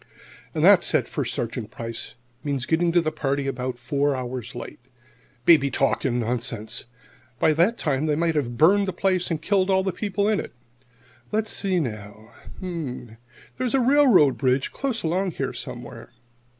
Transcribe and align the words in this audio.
"And 0.55 0.65
that," 0.65 0.83
said 0.83 1.07
First 1.07 1.31
Sergeant 1.35 1.69
Price, 1.69 2.15
"means 2.43 2.65
getting 2.65 2.91
to 2.91 3.01
the 3.01 3.11
party 3.11 3.45
about 3.45 3.77
four 3.77 4.15
hours 4.15 4.55
late. 4.55 4.79
Baby 5.45 5.69
talk 5.69 6.05
and 6.05 6.19
nonsense! 6.19 6.85
By 7.37 7.53
that 7.53 7.77
time 7.77 8.07
they 8.07 8.15
might 8.15 8.33
have 8.33 8.57
burned 8.57 8.87
the 8.87 8.93
place 8.93 9.29
and 9.29 9.39
killed 9.39 9.69
all 9.69 9.83
the 9.83 9.91
people 9.93 10.27
in 10.27 10.39
it. 10.39 10.53
Let's 11.31 11.53
see, 11.53 11.79
now: 11.79 12.33
there's 13.57 13.75
a 13.75 13.79
railroad 13.79 14.39
bridge 14.39 14.71
close 14.71 15.03
along 15.03 15.33
here, 15.33 15.53
somewhere." 15.53 16.09